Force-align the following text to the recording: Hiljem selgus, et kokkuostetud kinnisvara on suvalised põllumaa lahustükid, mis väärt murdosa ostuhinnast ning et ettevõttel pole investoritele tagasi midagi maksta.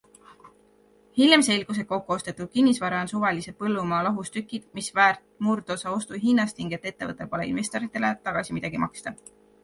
Hiljem 1.17 1.41
selgus, 1.47 1.79
et 1.81 1.87
kokkuostetud 1.89 2.47
kinnisvara 2.55 3.01
on 3.05 3.11
suvalised 3.11 3.55
põllumaa 3.59 3.99
lahustükid, 4.07 4.65
mis 4.79 4.87
väärt 4.99 5.21
murdosa 5.49 5.93
ostuhinnast 5.97 6.63
ning 6.63 6.73
et 6.79 6.87
ettevõttel 6.93 7.29
pole 7.35 7.45
investoritele 7.51 8.11
tagasi 8.31 8.57
midagi 8.57 8.83
maksta. 8.87 9.15